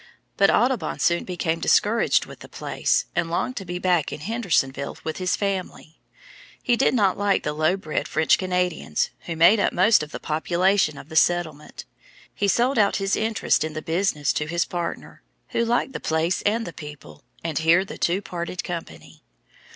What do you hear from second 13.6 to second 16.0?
in the business to his partner, who liked the